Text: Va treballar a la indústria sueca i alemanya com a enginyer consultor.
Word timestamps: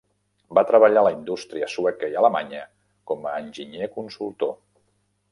Va 0.57 0.61
treballar 0.69 1.01
a 1.01 1.05
la 1.07 1.11
indústria 1.15 1.67
sueca 1.73 2.09
i 2.13 2.17
alemanya 2.21 2.61
com 3.11 3.27
a 3.33 3.37
enginyer 3.43 3.91
consultor. 3.99 4.57